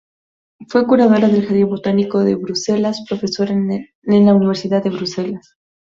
Fue 0.67 0.87
curadora 0.87 1.27
del 1.27 1.45
jardín 1.45 1.69
Botánico 1.69 2.21
de 2.23 2.33
Bruselas, 2.33 3.03
profesora 3.07 3.51
en 3.51 4.23
la 4.25 4.33
Universidad 4.33 4.83
de 4.83 4.89
Bruselas. 4.89 5.57